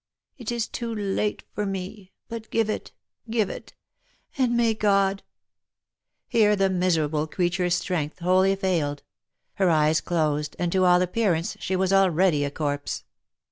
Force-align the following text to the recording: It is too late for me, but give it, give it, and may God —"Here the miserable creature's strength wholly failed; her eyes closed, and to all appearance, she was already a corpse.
It 0.35 0.51
is 0.51 0.67
too 0.67 0.95
late 0.95 1.43
for 1.53 1.63
me, 1.63 2.11
but 2.27 2.49
give 2.49 2.71
it, 2.71 2.91
give 3.29 3.51
it, 3.51 3.75
and 4.35 4.57
may 4.57 4.73
God 4.73 5.21
—"Here 6.27 6.55
the 6.55 6.71
miserable 6.71 7.27
creature's 7.27 7.75
strength 7.75 8.17
wholly 8.17 8.55
failed; 8.55 9.03
her 9.61 9.69
eyes 9.69 10.01
closed, 10.01 10.55
and 10.57 10.71
to 10.71 10.85
all 10.85 11.03
appearance, 11.03 11.55
she 11.59 11.75
was 11.75 11.93
already 11.93 12.43
a 12.43 12.49
corpse. 12.49 13.03